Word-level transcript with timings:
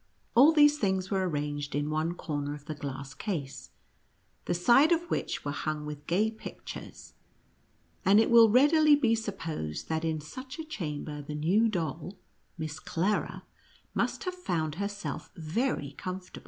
All 0.33 0.51
these 0.51 0.79
things 0.79 1.11
were 1.11 1.29
arranged 1.29 1.75
in 1.75 1.91
one 1.91 2.15
corner 2.15 2.55
of 2.55 2.65
the 2.65 2.73
glass 2.73 3.13
case, 3.13 3.69
the 4.45 4.53
sides 4.55 4.91
of 4.93 5.03
which 5.11 5.45
were 5.45 5.51
hung 5.51 5.85
with 5.85 6.07
gay 6.07 6.31
pic 6.31 6.65
tures, 6.65 7.13
and 8.03 8.19
it 8.19 8.31
will 8.31 8.49
readily 8.49 8.95
be 8.95 9.13
supposed, 9.13 9.89
that 9.89 10.03
in 10.03 10.19
such 10.19 10.57
a 10.57 10.63
chamber 10.65 11.21
the 11.21 11.35
new 11.35 11.67
doll, 11.69 12.17
Miss 12.57 12.79
Clara, 12.79 13.43
must 13.93 14.23
have 14.23 14.33
found 14.33 14.73
herself 14.81 15.29
very 15.35 15.91
comfortable. 15.91 16.39